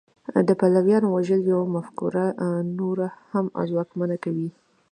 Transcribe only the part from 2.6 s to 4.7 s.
نوره هم ځواکمنه کوي